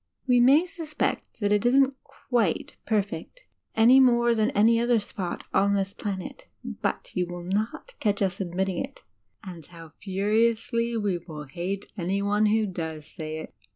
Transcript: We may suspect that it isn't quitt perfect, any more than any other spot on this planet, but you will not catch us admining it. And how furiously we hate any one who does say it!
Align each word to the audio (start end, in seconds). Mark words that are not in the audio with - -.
We 0.25 0.39
may 0.39 0.65
suspect 0.65 1.41
that 1.41 1.51
it 1.51 1.63
isn't 1.63 1.95
quitt 2.31 2.75
perfect, 2.87 3.43
any 3.75 3.99
more 3.99 4.33
than 4.33 4.49
any 4.57 4.79
other 4.79 4.97
spot 4.97 5.43
on 5.53 5.75
this 5.75 5.93
planet, 5.93 6.47
but 6.65 7.15
you 7.15 7.27
will 7.27 7.43
not 7.43 7.93
catch 7.99 8.19
us 8.23 8.39
admining 8.41 8.83
it. 8.83 9.03
And 9.43 9.63
how 9.63 9.91
furiously 10.01 10.97
we 10.97 11.19
hate 11.51 11.85
any 11.95 12.23
one 12.23 12.47
who 12.47 12.65
does 12.65 13.05
say 13.05 13.41
it! 13.41 13.53